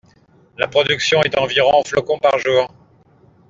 La 0.57 0.67
production 0.67 1.21
est 1.21 1.29
d'environ 1.29 1.83
flocons 1.83 2.17
par 2.17 2.39
jour. 2.39 2.73